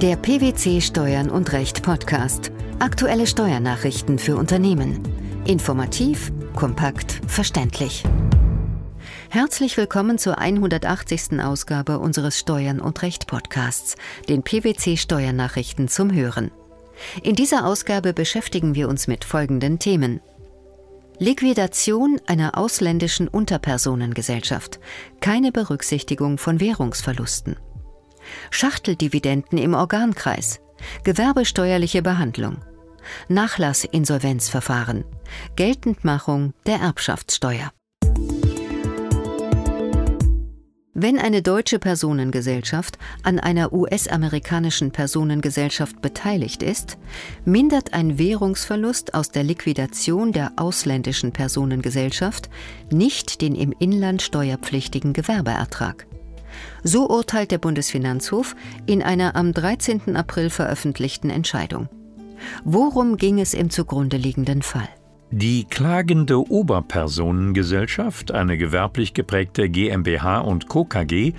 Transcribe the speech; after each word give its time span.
Der 0.00 0.14
PwC 0.14 0.80
Steuern 0.80 1.28
und 1.28 1.52
Recht 1.52 1.82
Podcast. 1.82 2.52
Aktuelle 2.78 3.26
Steuernachrichten 3.26 4.20
für 4.20 4.36
Unternehmen. 4.36 5.02
Informativ, 5.44 6.30
kompakt, 6.54 7.20
verständlich. 7.26 8.04
Herzlich 9.28 9.76
willkommen 9.76 10.16
zur 10.16 10.38
180. 10.38 11.40
Ausgabe 11.42 11.98
unseres 11.98 12.38
Steuern 12.38 12.78
und 12.78 13.02
Recht 13.02 13.26
Podcasts, 13.26 13.96
den 14.28 14.44
PwC 14.44 14.96
Steuernachrichten 14.96 15.88
zum 15.88 16.14
Hören. 16.14 16.52
In 17.24 17.34
dieser 17.34 17.66
Ausgabe 17.66 18.12
beschäftigen 18.12 18.76
wir 18.76 18.88
uns 18.88 19.08
mit 19.08 19.24
folgenden 19.24 19.80
Themen. 19.80 20.20
Liquidation 21.18 22.20
einer 22.28 22.56
ausländischen 22.56 23.26
Unterpersonengesellschaft. 23.26 24.78
Keine 25.18 25.50
Berücksichtigung 25.50 26.38
von 26.38 26.60
Währungsverlusten. 26.60 27.56
Schachteldividenden 28.50 29.58
im 29.58 29.74
Organkreis, 29.74 30.60
gewerbesteuerliche 31.04 32.02
Behandlung, 32.02 32.58
Nachlassinsolvenzverfahren, 33.28 35.04
Geltendmachung 35.56 36.54
der 36.66 36.80
Erbschaftssteuer. 36.80 37.72
Wenn 41.00 41.20
eine 41.20 41.42
deutsche 41.42 41.78
Personengesellschaft 41.78 42.98
an 43.22 43.38
einer 43.38 43.72
US-amerikanischen 43.72 44.90
Personengesellschaft 44.90 46.02
beteiligt 46.02 46.60
ist, 46.60 46.98
mindert 47.44 47.94
ein 47.94 48.18
Währungsverlust 48.18 49.14
aus 49.14 49.30
der 49.30 49.44
Liquidation 49.44 50.32
der 50.32 50.54
ausländischen 50.56 51.30
Personengesellschaft 51.30 52.50
nicht 52.90 53.42
den 53.42 53.54
im 53.54 53.72
Inland 53.78 54.22
steuerpflichtigen 54.22 55.12
Gewerbeertrag. 55.12 56.08
So 56.82 57.08
urteilt 57.08 57.50
der 57.50 57.58
Bundesfinanzhof 57.58 58.54
in 58.86 59.02
einer 59.02 59.36
am 59.36 59.52
13. 59.52 60.16
April 60.16 60.50
veröffentlichten 60.50 61.30
Entscheidung. 61.30 61.88
Worum 62.64 63.16
ging 63.16 63.40
es 63.40 63.54
im 63.54 63.70
zugrunde 63.70 64.16
liegenden 64.16 64.62
Fall? 64.62 64.88
Die 65.30 65.64
klagende 65.64 66.38
Oberpersonengesellschaft, 66.50 68.32
eine 68.32 68.56
gewerblich 68.56 69.12
geprägte 69.12 69.68
GmbH 69.68 70.38
und 70.38 70.68
Co. 70.68 70.84
KG, 70.84 71.34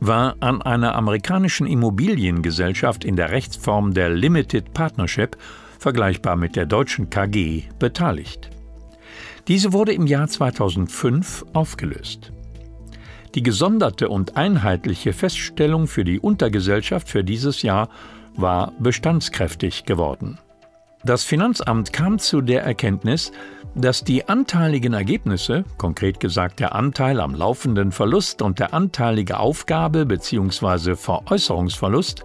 war 0.00 0.34
an 0.40 0.60
einer 0.60 0.96
amerikanischen 0.96 1.68
Immobiliengesellschaft 1.68 3.04
in 3.04 3.14
der 3.14 3.30
Rechtsform 3.30 3.94
der 3.94 4.10
Limited 4.10 4.74
Partnership, 4.74 5.36
vergleichbar 5.78 6.34
mit 6.34 6.56
der 6.56 6.66
deutschen 6.66 7.10
KG, 7.10 7.62
beteiligt. 7.78 8.50
Diese 9.46 9.72
wurde 9.72 9.92
im 9.92 10.08
Jahr 10.08 10.26
2005 10.26 11.44
aufgelöst. 11.52 12.32
Die 13.34 13.42
gesonderte 13.42 14.08
und 14.08 14.36
einheitliche 14.36 15.12
Feststellung 15.12 15.86
für 15.86 16.04
die 16.04 16.20
Untergesellschaft 16.20 17.08
für 17.08 17.24
dieses 17.24 17.62
Jahr 17.62 17.88
war 18.34 18.72
bestandskräftig 18.78 19.84
geworden. 19.84 20.38
Das 21.04 21.24
Finanzamt 21.24 21.92
kam 21.92 22.18
zu 22.18 22.42
der 22.42 22.62
Erkenntnis, 22.62 23.32
dass 23.74 24.04
die 24.04 24.28
anteiligen 24.28 24.92
Ergebnisse, 24.92 25.64
konkret 25.76 26.20
gesagt 26.20 26.60
der 26.60 26.74
Anteil 26.74 27.20
am 27.20 27.34
laufenden 27.34 27.90
Verlust 27.90 28.42
und 28.42 28.58
der 28.58 28.72
anteilige 28.72 29.40
Aufgabe 29.40 30.06
bzw. 30.06 30.94
Veräußerungsverlust, 30.94 32.22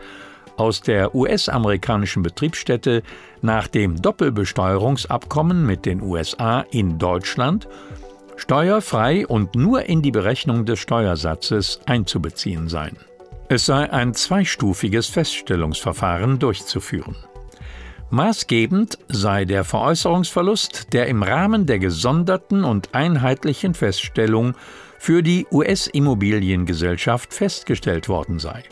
aus 0.58 0.82
der 0.82 1.16
US-amerikanischen 1.16 2.24
Betriebsstätte 2.24 3.04
nach 3.42 3.68
dem 3.68 4.02
Doppelbesteuerungsabkommen 4.02 5.66
mit 5.66 5.86
den 5.86 6.02
USA 6.02 6.62
in 6.72 6.98
Deutschland 6.98 7.68
steuerfrei 8.38 9.28
und 9.28 9.56
nur 9.56 9.84
in 9.84 10.02
die 10.02 10.12
Berechnung 10.12 10.66
des 10.66 10.80
Steuersatzes 10.80 11.82
einzubeziehen 11.86 12.70
sein. 12.70 12.96
Es 13.50 13.66
sei 13.66 13.92
ein 13.92 14.14
zweistufiges 14.14 15.08
Feststellungsverfahren 15.08 16.40
durchzuführen. 16.40 17.18
Maßgebend 18.10 18.98
sei 19.10 19.44
der 19.44 19.66
Veräußerungsverlust, 19.66 20.94
der 20.94 21.08
im 21.08 21.24
Rahmen 21.24 21.66
der 21.66 21.80
gesonderten 21.80 22.64
und 22.64 22.96
einheitlichen 22.96 23.74
Feststellung 23.74 24.56
für 24.98 25.22
die 25.22 25.46
US-Immobiliengesellschaft 25.52 27.34
festgestellt 27.34 28.08
worden 28.08 28.40
sei. 28.40 28.64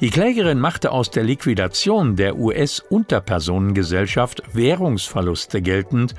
Die 0.00 0.10
Klägerin 0.10 0.58
machte 0.58 0.90
aus 0.90 1.10
der 1.10 1.22
Liquidation 1.22 2.16
der 2.16 2.36
US-Unterpersonengesellschaft 2.36 4.42
Währungsverluste 4.52 5.62
geltend 5.62 6.16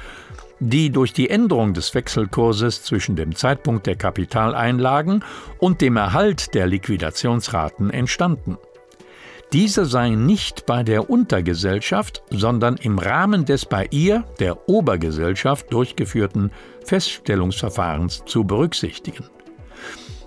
die 0.60 0.90
durch 0.90 1.14
die 1.14 1.30
Änderung 1.30 1.74
des 1.74 1.94
Wechselkurses 1.94 2.84
zwischen 2.84 3.16
dem 3.16 3.36
Zeitpunkt 3.36 3.88
der 3.88 3.96
Kapitaleinlagen 3.96 5.24
und 5.60 5.82
dem 5.82 5.98
Erhalt 5.98 6.54
der 6.54 6.68
Liquidationsraten 6.68 7.90
entstanden. 7.90 8.58
Diese 9.54 9.86
seien 9.86 10.26
nicht 10.26 10.66
bei 10.66 10.82
der 10.82 11.12
Untergesellschaft, 11.12 12.24
sondern 12.32 12.76
im 12.78 12.98
Rahmen 12.98 13.46
des 13.46 13.66
bei 13.66 13.88
ihr, 13.92 14.24
der 14.40 14.68
Obergesellschaft, 14.68 15.72
durchgeführten 15.72 16.52
Feststellungsverfahrens 16.86 18.24
zu 18.26 18.46
berücksichtigen. 18.46 19.26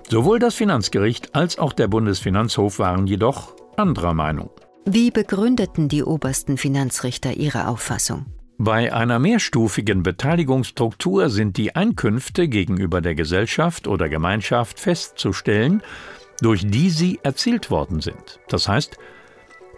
Sowohl 0.09 0.39
das 0.39 0.55
Finanzgericht 0.55 1.35
als 1.35 1.59
auch 1.59 1.73
der 1.73 1.89
Bundesfinanzhof 1.89 2.79
waren 2.79 3.09
jedoch 3.09 3.55
anderer 3.77 4.15
Meinung. 4.15 4.51
Wie 4.85 5.11
begründeten 5.11 5.89
die 5.89 6.05
obersten 6.05 6.57
Finanzrichter 6.57 7.33
ihre 7.33 7.67
Auffassung? 7.67 8.27
Bei 8.59 8.95
einer 8.95 9.19
mehrstufigen 9.19 10.03
Beteiligungsstruktur 10.03 11.29
sind 11.29 11.59
die 11.59 11.77
Einkünfte 11.77 12.49
gegenüber 12.49 13.03
der 13.03 13.15
Gesellschaft 13.15 13.87
oder 13.87 14.09
Gemeinschaft 14.09 14.81
festzustellen, 14.81 15.83
durch 16.41 16.67
die 16.67 16.89
sie 16.89 17.21
erzielt 17.23 17.71
worden 17.71 18.01
sind. 18.01 18.41
Das 18.49 18.67
heißt, 18.67 18.97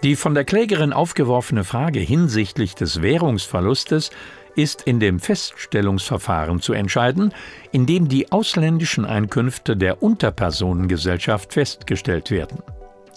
die 0.05 0.15
von 0.15 0.35
der 0.35 0.45
Klägerin 0.45 0.93
aufgeworfene 0.93 1.65
Frage 1.65 1.99
hinsichtlich 1.99 2.77
des 2.77 3.03
Währungsverlustes 3.03 4.11
ist 4.55 4.83
in 4.83 5.01
dem 5.01 5.19
Feststellungsverfahren 5.19 6.61
zu 6.61 6.73
entscheiden, 6.73 7.35
in 7.73 7.85
dem 7.85 8.09
die 8.09 8.31
ausländischen 8.31 9.05
Einkünfte 9.05 9.77
der 9.77 10.05
Unterpersonengesellschaft 10.05 11.53
festgestellt 11.53 12.31
werden. 12.31 12.63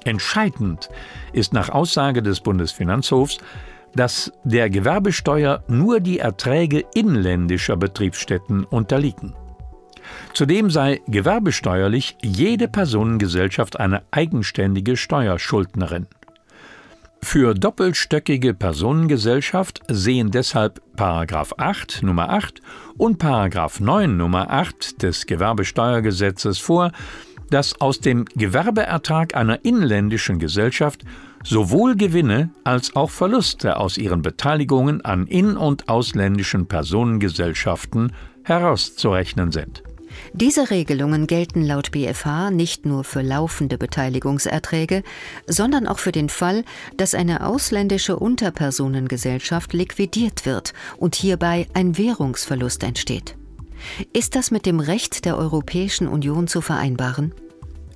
Entscheidend 0.06 0.90
ist 1.34 1.54
nach 1.54 1.70
Aussage 1.70 2.24
des 2.24 2.42
Bundesfinanzhofs, 2.42 3.38
dass 3.96 4.32
der 4.44 4.70
Gewerbesteuer 4.70 5.64
nur 5.68 6.00
die 6.00 6.20
Erträge 6.20 6.84
inländischer 6.94 7.78
Betriebsstätten 7.78 8.64
unterliegen. 8.64 9.34
Zudem 10.34 10.70
sei 10.70 11.02
gewerbesteuerlich 11.08 12.18
jede 12.22 12.68
Personengesellschaft 12.68 13.80
eine 13.80 14.04
eigenständige 14.12 14.98
Steuerschuldnerin. 14.98 16.08
Für 17.24 17.54
doppelstöckige 17.54 18.54
Personengesellschaft 18.54 19.82
sehen 19.88 20.32
deshalb 20.32 20.82
8 21.58 22.02
Nummer 22.04 22.30
8 22.30 22.62
und 22.98 23.24
9 23.80 24.18
Nummer 24.18 24.50
8 24.50 25.04
des 25.04 25.28
Gewerbesteuergesetzes 25.28 26.58
vor, 26.58 26.92
dass 27.52 27.80
aus 27.80 28.00
dem 28.00 28.26
Gewerbeertrag 28.26 29.36
einer 29.36 29.64
inländischen 29.64 30.40
Gesellschaft 30.40 31.04
sowohl 31.44 31.96
Gewinne 31.96 32.50
als 32.64 32.96
auch 32.96 33.12
Verluste 33.12 33.78
aus 33.78 33.98
ihren 33.98 34.22
Beteiligungen 34.22 35.06
an 35.06 35.28
in- 35.28 35.58
und 35.58 35.90
ausländischen 35.90 36.68
Personengesellschaften 36.68 38.14
herauszurechnen 38.44 39.52
sind. 39.52 39.84
Diese 40.34 40.70
Regelungen 40.70 41.28
gelten 41.28 41.62
laut 41.62 41.92
BFH 41.92 42.52
nicht 42.52 42.86
nur 42.86 43.04
für 43.04 43.22
laufende 43.22 43.78
Beteiligungserträge, 43.78 45.04
sondern 45.48 45.88
auch 45.88 46.00
für 46.00 46.12
den 46.12 46.30
Fall, 46.30 46.64
dass 46.98 47.16
eine 47.16 47.46
ausländische 47.46 48.18
Unterpersonengesellschaft 48.18 49.74
liquidiert 49.74 50.46
wird 50.46 50.74
und 50.98 51.16
hierbei 51.16 51.68
ein 51.74 51.98
Währungsverlust 51.98 52.84
entsteht. 52.84 53.36
Ist 54.14 54.36
das 54.36 54.52
mit 54.52 54.66
dem 54.66 54.80
Recht 54.80 55.26
der 55.26 55.38
Europäischen 55.38 56.08
Union 56.08 56.48
zu 56.48 56.62
vereinbaren? 56.62 57.34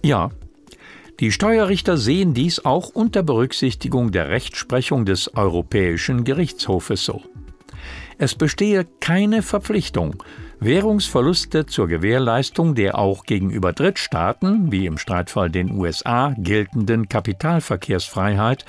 Ja, 0.05 0.29
die 1.19 1.31
Steuerrichter 1.31 1.97
sehen 1.97 2.35
dies 2.35 2.63
auch 2.63 2.89
unter 2.89 3.23
Berücksichtigung 3.23 4.11
der 4.11 4.29
Rechtsprechung 4.29 5.03
des 5.03 5.35
Europäischen 5.35 6.23
Gerichtshofes 6.23 7.03
so. 7.03 7.23
Es 8.19 8.35
bestehe 8.35 8.85
keine 8.99 9.41
Verpflichtung, 9.41 10.21
Währungsverluste 10.59 11.65
zur 11.65 11.87
Gewährleistung 11.87 12.75
der 12.75 12.99
auch 12.99 13.23
gegenüber 13.23 13.73
Drittstaaten, 13.73 14.71
wie 14.71 14.85
im 14.85 14.99
Streitfall 14.99 15.49
den 15.49 15.71
USA, 15.71 16.35
geltenden 16.37 17.09
Kapitalverkehrsfreiheit 17.09 18.63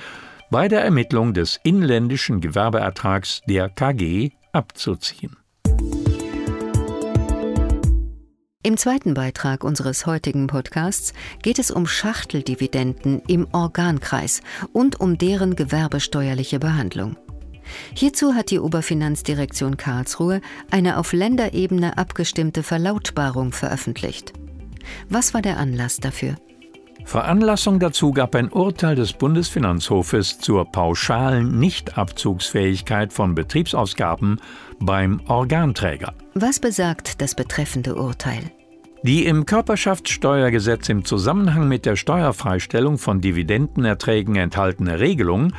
bei 0.49 0.67
der 0.67 0.83
Ermittlung 0.83 1.35
des 1.35 1.59
inländischen 1.61 2.41
Gewerbeertrags 2.41 3.43
der 3.47 3.69
KG 3.69 4.31
abzuziehen. 4.53 5.37
Im 8.67 8.75
zweiten 8.75 9.13
Beitrag 9.13 9.63
unseres 9.63 10.05
heutigen 10.05 10.47
Podcasts 10.47 11.13
geht 11.41 11.57
es 11.57 11.71
um 11.71 11.87
Schachteldividenden 11.87 13.21
im 13.25 13.47
Organkreis 13.53 14.41
und 14.73 14.99
um 14.99 15.17
deren 15.17 15.55
gewerbesteuerliche 15.55 16.59
Behandlung. 16.59 17.15
Hierzu 17.93 18.33
hat 18.33 18.51
die 18.51 18.59
Oberfinanzdirektion 18.59 19.77
Karlsruhe 19.77 20.41
eine 20.69 20.97
auf 20.97 21.13
Länderebene 21.13 21.97
abgestimmte 21.97 22.61
Verlautbarung 22.61 23.53
veröffentlicht. 23.53 24.33
Was 25.07 25.33
war 25.33 25.41
der 25.41 25.59
Anlass 25.59 26.01
dafür? 26.01 26.35
Veranlassung 27.05 27.79
dazu 27.79 28.11
gab 28.11 28.35
ein 28.35 28.51
Urteil 28.51 28.97
des 28.97 29.13
Bundesfinanzhofes 29.13 30.39
zur 30.39 30.69
pauschalen 30.69 31.57
Nichtabzugsfähigkeit 31.57 33.13
von 33.13 33.33
Betriebsausgaben 33.33 34.41
beim 34.81 35.21
Organträger. 35.29 36.13
Was 36.33 36.59
besagt 36.59 37.21
das 37.21 37.33
betreffende 37.33 37.95
Urteil? 37.95 38.51
Die 39.03 39.25
im 39.25 39.45
Körperschaftssteuergesetz 39.45 40.89
im 40.89 41.05
Zusammenhang 41.05 41.67
mit 41.67 41.85
der 41.85 41.95
Steuerfreistellung 41.95 42.97
von 42.97 43.21
Dividendenerträgen 43.21 44.35
enthaltene 44.35 44.99
Regelung, 44.99 45.53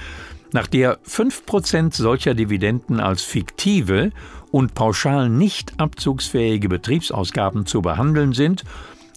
nach 0.53 0.67
der 0.67 0.99
5% 1.05 1.95
solcher 1.95 2.35
Dividenden 2.35 3.01
als 3.01 3.23
fiktive 3.23 4.11
und 4.51 4.75
pauschal 4.75 5.29
nicht 5.29 5.79
abzugsfähige 5.79 6.69
Betriebsausgaben 6.69 7.67
zu 7.67 7.81
behandeln 7.83 8.33
sind, 8.33 8.65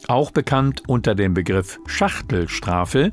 auch 0.08 0.32
bekannt 0.32 0.84
unter 0.88 1.16
dem 1.16 1.34
Begriff 1.34 1.80
Schachtelstrafe, 1.88 3.12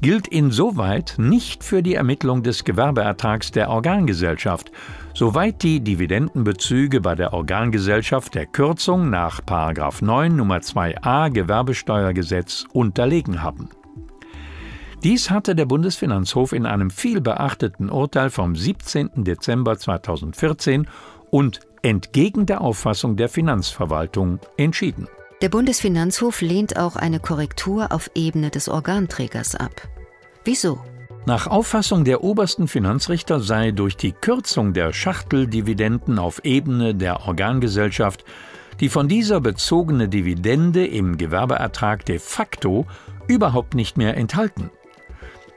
gilt 0.00 0.28
insoweit 0.28 1.14
nicht 1.18 1.64
für 1.64 1.82
die 1.82 1.94
Ermittlung 1.94 2.42
des 2.42 2.64
Gewerbeertrags 2.64 3.50
der 3.50 3.70
Organgesellschaft, 3.70 4.70
soweit 5.14 5.62
die 5.62 5.80
Dividendenbezüge 5.80 7.00
bei 7.00 7.14
der 7.14 7.32
Organgesellschaft 7.32 8.34
der 8.34 8.46
Kürzung 8.46 9.10
nach 9.10 9.40
9 10.00 10.36
Nummer 10.36 10.58
2a 10.58 11.30
Gewerbesteuergesetz 11.30 12.66
unterlegen 12.72 13.42
haben. 13.42 13.68
Dies 15.02 15.30
hatte 15.30 15.54
der 15.54 15.66
Bundesfinanzhof 15.66 16.52
in 16.52 16.66
einem 16.66 16.90
vielbeachteten 16.90 17.90
Urteil 17.90 18.30
vom 18.30 18.56
17. 18.56 19.24
Dezember 19.24 19.78
2014 19.78 20.88
und 21.30 21.60
entgegen 21.82 22.46
der 22.46 22.60
Auffassung 22.60 23.16
der 23.16 23.28
Finanzverwaltung 23.28 24.40
entschieden. 24.56 25.06
Der 25.42 25.48
Bundesfinanzhof 25.48 26.40
lehnt 26.40 26.76
auch 26.78 26.96
eine 26.96 27.20
Korrektur 27.20 27.92
auf 27.92 28.10
Ebene 28.14 28.50
des 28.50 28.68
Organträgers 28.68 29.54
ab. 29.54 29.88
Wieso? 30.44 30.80
Nach 31.26 31.46
Auffassung 31.46 32.04
der 32.04 32.22
obersten 32.22 32.68
Finanzrichter 32.68 33.40
sei 33.40 33.72
durch 33.72 33.96
die 33.96 34.12
Kürzung 34.12 34.72
der 34.72 34.92
Schachteldividenden 34.92 36.18
auf 36.18 36.44
Ebene 36.44 36.94
der 36.94 37.26
Organgesellschaft 37.26 38.24
die 38.80 38.88
von 38.88 39.08
dieser 39.08 39.40
bezogene 39.40 40.08
Dividende 40.08 40.86
im 40.86 41.16
Gewerbeertrag 41.16 42.04
de 42.04 42.18
facto 42.18 42.86
überhaupt 43.26 43.74
nicht 43.74 43.96
mehr 43.96 44.16
enthalten. 44.16 44.70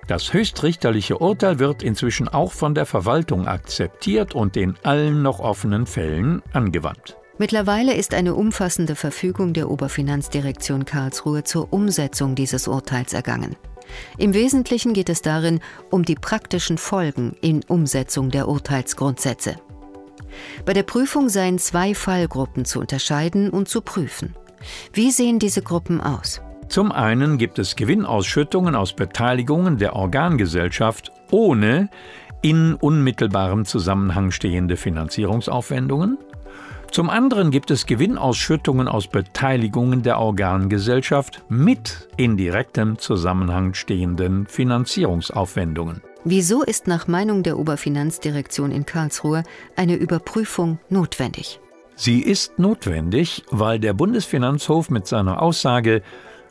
Das 0.07 0.33
höchstrichterliche 0.33 1.19
Urteil 1.19 1.59
wird 1.59 1.83
inzwischen 1.83 2.27
auch 2.27 2.51
von 2.51 2.73
der 2.73 2.85
Verwaltung 2.85 3.47
akzeptiert 3.47 4.33
und 4.33 4.57
in 4.57 4.75
allen 4.83 5.21
noch 5.21 5.39
offenen 5.39 5.85
Fällen 5.85 6.41
angewandt. 6.51 7.17
Mittlerweile 7.39 7.93
ist 7.93 8.13
eine 8.13 8.35
umfassende 8.35 8.95
Verfügung 8.95 9.53
der 9.53 9.71
Oberfinanzdirektion 9.71 10.83
Karlsruhe 10.83 11.45
zur 11.45 11.71
Umsetzung 11.71 12.35
dieses 12.35 12.67
Urteils 12.67 13.13
ergangen. 13.13 13.55
Im 14.17 14.33
Wesentlichen 14.33 14.91
geht 14.91 15.07
es 15.07 15.21
darin 15.21 15.61
um 15.89 16.03
die 16.03 16.15
praktischen 16.15 16.77
Folgen 16.77 17.37
in 17.39 17.63
Umsetzung 17.63 18.29
der 18.29 18.49
Urteilsgrundsätze. 18.49 19.55
Bei 20.65 20.73
der 20.73 20.83
Prüfung 20.83 21.29
seien 21.29 21.59
zwei 21.59 21.95
Fallgruppen 21.95 22.65
zu 22.65 22.81
unterscheiden 22.81 23.49
und 23.51 23.69
zu 23.69 23.79
prüfen. 23.79 24.35
Wie 24.91 25.09
sehen 25.09 25.39
diese 25.39 25.61
Gruppen 25.61 26.01
aus? 26.01 26.41
Zum 26.67 26.91
einen 26.91 27.37
gibt 27.37 27.57
es 27.57 27.77
Gewinnausschüttungen 27.77 28.75
aus 28.75 28.91
Beteiligungen 28.91 29.77
der 29.77 29.95
Organgesellschaft 29.95 31.13
ohne 31.31 31.89
in 32.41 32.75
unmittelbarem 32.75 33.63
Zusammenhang 33.63 34.31
stehende 34.31 34.75
Finanzierungsaufwendungen. 34.75 36.17
Zum 36.91 37.09
anderen 37.11 37.51
gibt 37.51 37.69
es 37.69 37.85
Gewinnausschüttungen 37.85 38.87
aus 38.87 39.07
Beteiligungen 39.07 40.01
der 40.01 40.19
Organgesellschaft 40.19 41.43
mit 41.47 42.09
in 42.17 42.35
direktem 42.35 42.97
Zusammenhang 42.97 43.75
stehenden 43.75 44.47
Finanzierungsaufwendungen. 44.47 46.01
Wieso 46.23 46.63
ist 46.63 46.87
nach 46.87 47.07
Meinung 47.07 47.43
der 47.43 47.59
Oberfinanzdirektion 47.59 48.71
in 48.71 48.85
Karlsruhe 48.85 49.43
eine 49.75 49.95
Überprüfung 49.95 50.79
notwendig? 50.89 51.59
Sie 51.95 52.21
ist 52.21 52.57
notwendig, 52.57 53.43
weil 53.51 53.79
der 53.79 53.93
Bundesfinanzhof 53.93 54.89
mit 54.89 55.05
seiner 55.05 55.41
Aussage, 55.41 56.01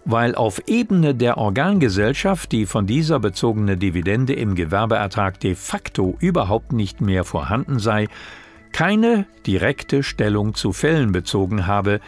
weil 0.04 0.36
auf 0.36 0.62
Ebene 0.68 1.14
der 1.14 1.36
Organgesellschaft 1.36 2.52
die 2.52 2.66
von 2.66 2.86
dieser 2.86 3.18
bezogene 3.18 3.76
Dividende 3.76 4.34
im 4.34 4.54
Gewerbeertrag 4.54 5.40
de 5.40 5.54
facto 5.54 6.16
überhaupt 6.20 6.72
nicht 6.72 7.00
mehr 7.00 7.24
vorhanden 7.24 7.78
sei, 7.78 8.06
keine 8.72 9.26
direkte 9.46 10.02
Stellung 10.02 10.54
zu 10.54 10.72
Fällen 10.72 11.12
bezogen 11.12 11.66
habe, 11.66 12.00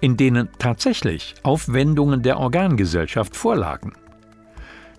in 0.00 0.16
denen 0.16 0.48
tatsächlich 0.58 1.34
Aufwendungen 1.42 2.22
der 2.22 2.38
Organgesellschaft 2.38 3.36
vorlagen. 3.36 3.92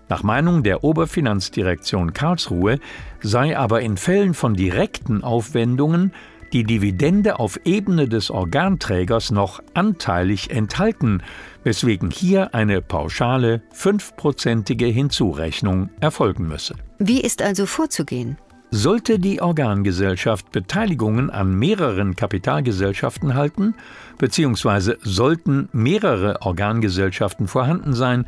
Nach 0.08 0.22
Meinung 0.22 0.62
der 0.62 0.84
Oberfinanzdirektion 0.84 2.12
Karlsruhe 2.12 2.78
sei 3.20 3.56
aber 3.56 3.80
in 3.80 3.96
Fällen 3.96 4.34
von 4.34 4.54
direkten 4.54 5.24
Aufwendungen 5.24 6.12
die 6.52 6.64
Dividende 6.64 7.40
auf 7.40 7.58
Ebene 7.64 8.08
des 8.08 8.30
Organträgers 8.30 9.30
noch 9.32 9.60
anteilig 9.74 10.50
enthalten, 10.50 11.22
weswegen 11.64 12.10
hier 12.10 12.54
eine 12.54 12.80
pauschale 12.80 13.62
fünfprozentige 13.72 14.86
Hinzurechnung 14.86 15.90
erfolgen 16.00 16.46
müsse. 16.46 16.76
Wie 16.98 17.20
ist 17.20 17.42
also 17.42 17.66
vorzugehen? 17.66 18.38
Sollte 18.76 19.20
die 19.20 19.40
Organgesellschaft 19.40 20.50
Beteiligungen 20.50 21.30
an 21.30 21.56
mehreren 21.56 22.16
Kapitalgesellschaften 22.16 23.34
halten, 23.34 23.76
beziehungsweise 24.18 24.98
sollten 25.00 25.68
mehrere 25.70 26.42
Organgesellschaften 26.42 27.46
vorhanden 27.46 27.94
sein, 27.94 28.24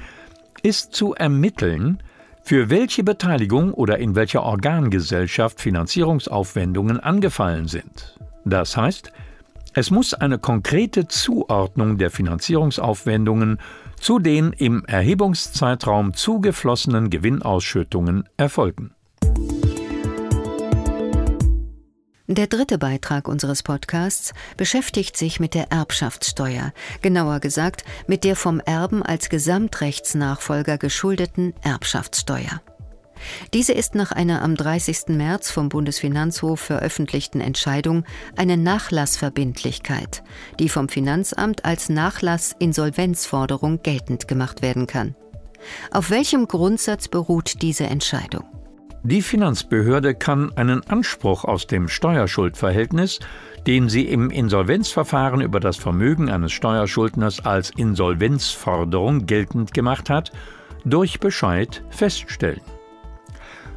ist 0.63 0.95
zu 0.95 1.15
ermitteln, 1.15 1.99
für 2.45 2.71
welche 2.71 3.03
Beteiligung 3.03 3.75
oder 3.75 3.99
in 3.99 4.15
welcher 4.15 4.45
Organgesellschaft 4.45 5.61
Finanzierungsaufwendungen 5.61 7.01
angefallen 7.01 7.67
sind. 7.67 8.17
Das 8.45 8.77
heißt, 8.77 9.11
es 9.75 9.91
muss 9.91 10.15
eine 10.15 10.39
konkrete 10.39 11.09
Zuordnung 11.09 11.99
der 11.99 12.13
Finanzierungsaufwendungen 12.13 13.59
zu 13.99 14.21
den 14.21 14.53
im 14.53 14.85
Erhebungszeitraum 14.85 16.15
zugeflossenen 16.15 17.11
Gewinnausschüttungen 17.11 18.29
erfolgen. 18.37 18.96
Der 22.29 22.49
dritte 22.49 22.77
Beitrag 22.77 23.29
unseres 23.29 23.63
Podcasts 23.63 24.35
beschäftigt 24.57 25.17
sich 25.17 25.39
mit 25.39 25.55
der 25.55 25.71
Erbschaftssteuer, 25.71 26.73
genauer 27.01 27.39
gesagt 27.39 27.85
mit 28.09 28.25
der 28.25 28.35
vom 28.35 28.59
Erben 28.59 29.05
als 29.05 29.29
Gesamtrechtsnachfolger 29.29 30.77
geschuldeten 30.77 31.55
Erbschaftssteuer. 31.63 32.61
Diese 33.55 33.73
ist 33.73 33.95
nach 33.95 34.11
einer 34.11 34.43
am 34.43 34.57
30. 34.57 35.09
März 35.11 35.53
vom 35.53 35.69
Bundesfinanzhof 35.69 36.59
veröffentlichten 36.59 37.41
Entscheidung 37.41 38.05
eine 38.35 38.57
Nachlassverbindlichkeit, 38.57 40.25
die 40.59 40.69
vom 40.69 40.89
Finanzamt 40.89 41.65
als 41.65 41.89
Nachlassinsolvenzforderung 41.89 43.83
geltend 43.83 44.27
gemacht 44.27 44.63
werden 44.63 44.89
kann. 44.89 45.15
Auf 45.93 46.11
welchem 46.11 46.49
Grundsatz 46.49 47.07
beruht 47.07 47.63
diese 47.63 47.85
Entscheidung? 47.85 48.45
Die 49.09 49.23
Finanzbehörde 49.23 50.17
kann 50.17 50.53
einen 50.57 50.85
Anspruch 50.89 51.45
aus 51.45 51.69
dem 51.69 51.87
Steuerschuldverhältnis, 51.87 53.21
den 53.65 53.89
sie 53.89 54.03
im 54.03 54.31
Insolvenzverfahren 54.31 55.43
über 55.43 55.61
das 55.61 55.77
Vermögen 55.77 56.29
eines 56.29 56.51
Steuerschuldners 56.51 57.47
als 57.47 57.71
Insolvenzforderung 57.71 59.27
geltend 59.27 59.73
gemacht 59.73 60.11
hat, 60.11 60.33
durch 60.85 61.21
Bescheid 61.21 61.85
feststellen. 61.89 62.63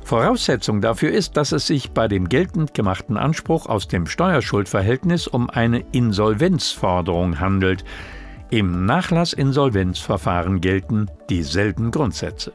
Voraussetzung 0.04 0.82
dafür 0.82 1.12
ist, 1.12 1.38
dass 1.38 1.52
es 1.52 1.68
sich 1.68 1.92
bei 1.92 2.08
dem 2.08 2.28
geltend 2.28 2.74
gemachten 2.74 3.16
Anspruch 3.16 3.68
aus 3.68 3.88
dem 3.88 4.08
Steuerschuldverhältnis 4.08 5.28
um 5.28 5.48
eine 5.52 5.86
Insolvenzforderung 5.92 7.40
handelt. 7.40 7.86
Im 8.50 8.88
Nachlassinsolvenzverfahren 8.88 10.60
gelten 10.60 11.06
dieselben 11.30 11.92
Grundsätze. 11.92 12.52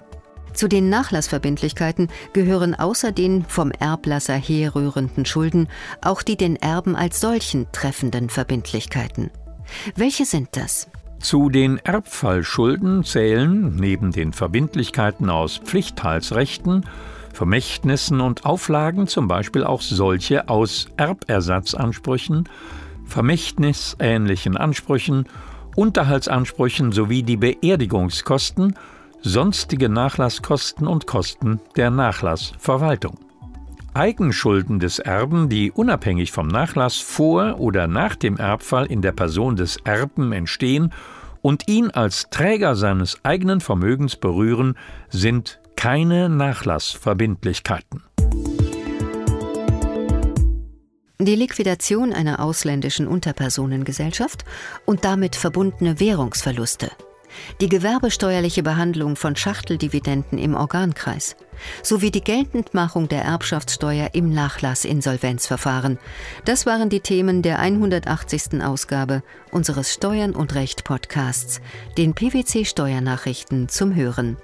Zu 0.54 0.68
den 0.68 0.88
Nachlassverbindlichkeiten 0.88 2.08
gehören 2.32 2.74
außer 2.74 3.10
den 3.10 3.44
vom 3.44 3.72
Erblasser 3.72 4.34
herrührenden 4.36 5.26
Schulden 5.26 5.68
auch 6.00 6.22
die 6.22 6.36
den 6.36 6.56
Erben 6.56 6.94
als 6.94 7.20
solchen 7.20 7.66
treffenden 7.72 8.30
Verbindlichkeiten. 8.30 9.30
Welche 9.96 10.24
sind 10.24 10.48
das? 10.52 10.88
Zu 11.18 11.48
den 11.48 11.78
Erbfallschulden 11.78 13.02
zählen 13.02 13.74
neben 13.76 14.12
den 14.12 14.32
Verbindlichkeiten 14.32 15.28
aus 15.28 15.58
Pflichtteilsrechten, 15.58 16.86
Vermächtnissen 17.32 18.20
und 18.20 18.44
Auflagen 18.44 19.08
zum 19.08 19.26
Beispiel 19.26 19.64
auch 19.64 19.80
solche 19.80 20.48
aus 20.48 20.86
Erbersatzansprüchen, 20.96 22.48
vermächtnisähnlichen 23.06 24.56
Ansprüchen, 24.56 25.26
Unterhaltsansprüchen 25.74 26.92
sowie 26.92 27.24
die 27.24 27.36
Beerdigungskosten 27.36 28.76
sonstige 29.24 29.88
Nachlasskosten 29.88 30.86
und 30.86 31.06
Kosten 31.06 31.58
der 31.76 31.90
Nachlassverwaltung. 31.90 33.18
Eigenschulden 33.94 34.80
des 34.80 34.98
Erben, 34.98 35.48
die 35.48 35.72
unabhängig 35.72 36.30
vom 36.30 36.46
Nachlass 36.46 36.96
vor 36.96 37.58
oder 37.58 37.86
nach 37.86 38.16
dem 38.16 38.36
Erbfall 38.36 38.86
in 38.86 39.00
der 39.00 39.12
Person 39.12 39.56
des 39.56 39.78
Erben 39.84 40.32
entstehen 40.32 40.92
und 41.40 41.68
ihn 41.68 41.90
als 41.90 42.28
Träger 42.28 42.76
seines 42.76 43.18
eigenen 43.24 43.60
Vermögens 43.60 44.16
berühren, 44.16 44.76
sind 45.08 45.60
keine 45.74 46.28
Nachlassverbindlichkeiten. 46.28 48.02
Die 51.18 51.36
Liquidation 51.36 52.12
einer 52.12 52.40
ausländischen 52.40 53.06
Unterpersonengesellschaft 53.06 54.44
und 54.84 55.04
damit 55.06 55.34
verbundene 55.34 55.98
Währungsverluste– 55.98 56.90
die 57.60 57.68
gewerbesteuerliche 57.68 58.62
Behandlung 58.62 59.16
von 59.16 59.36
Schachteldividenden 59.36 60.38
im 60.38 60.54
Organkreis 60.54 61.36
sowie 61.82 62.10
die 62.10 62.22
Geltendmachung 62.22 63.08
der 63.08 63.22
Erbschaftssteuer 63.22 64.10
im 64.12 64.32
Nachlassinsolvenzverfahren. 64.32 65.98
Das 66.44 66.66
waren 66.66 66.88
die 66.88 67.00
Themen 67.00 67.42
der 67.42 67.58
180. 67.58 68.62
Ausgabe 68.62 69.22
unseres 69.50 69.92
Steuern 69.92 70.32
und 70.32 70.54
Recht 70.54 70.84
Podcasts, 70.84 71.60
den 71.96 72.14
PwC 72.14 72.64
Steuernachrichten 72.64 73.68
zum 73.68 73.94
Hören. 73.94 74.36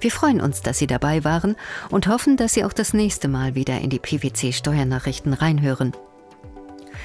Wir 0.00 0.10
freuen 0.10 0.40
uns, 0.40 0.62
dass 0.62 0.78
Sie 0.78 0.86
dabei 0.86 1.24
waren 1.24 1.56
und 1.90 2.08
hoffen, 2.08 2.36
dass 2.36 2.54
Sie 2.54 2.64
auch 2.64 2.72
das 2.72 2.94
nächste 2.94 3.28
Mal 3.28 3.54
wieder 3.54 3.80
in 3.80 3.90
die 3.90 4.00
PwC 4.00 4.52
Steuernachrichten 4.52 5.32
reinhören. 5.32 5.92